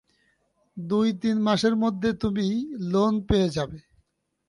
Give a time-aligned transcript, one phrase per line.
[0.77, 2.47] দুই-তিন মাসের মধ্যে তুমি
[2.91, 3.79] লোন পেয়ে যাবে।